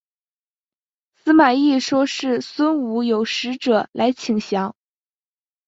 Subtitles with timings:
[1.13, 4.75] 司马懿说是孙吴有使者来请降。